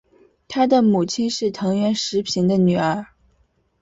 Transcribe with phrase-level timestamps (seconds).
[0.47, 3.05] 他的母亲是藤原时平的女儿。